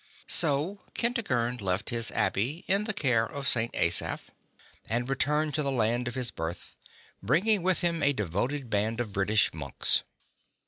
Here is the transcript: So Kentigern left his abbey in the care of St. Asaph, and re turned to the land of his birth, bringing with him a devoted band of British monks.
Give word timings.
So 0.25 0.79
Kentigern 0.95 1.57
left 1.57 1.91
his 1.91 2.09
abbey 2.09 2.65
in 2.67 2.85
the 2.85 2.91
care 2.93 3.23
of 3.29 3.47
St. 3.47 3.69
Asaph, 3.75 4.31
and 4.89 5.07
re 5.07 5.15
turned 5.15 5.53
to 5.53 5.61
the 5.61 5.71
land 5.71 6.07
of 6.07 6.15
his 6.15 6.31
birth, 6.31 6.75
bringing 7.21 7.61
with 7.61 7.81
him 7.81 8.01
a 8.01 8.11
devoted 8.11 8.67
band 8.71 8.99
of 8.99 9.13
British 9.13 9.53
monks. 9.53 10.01